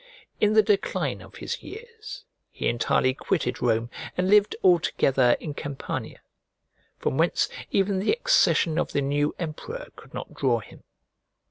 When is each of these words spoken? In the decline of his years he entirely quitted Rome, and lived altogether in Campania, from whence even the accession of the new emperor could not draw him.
In 0.39 0.53
the 0.53 0.63
decline 0.63 1.21
of 1.21 1.35
his 1.35 1.61
years 1.61 2.25
he 2.49 2.67
entirely 2.67 3.13
quitted 3.13 3.61
Rome, 3.61 3.91
and 4.17 4.27
lived 4.31 4.55
altogether 4.63 5.37
in 5.39 5.53
Campania, 5.53 6.21
from 6.97 7.19
whence 7.19 7.47
even 7.69 7.99
the 7.99 8.11
accession 8.11 8.79
of 8.79 8.93
the 8.93 9.01
new 9.01 9.35
emperor 9.37 9.89
could 9.95 10.11
not 10.15 10.33
draw 10.33 10.57
him. 10.59 10.83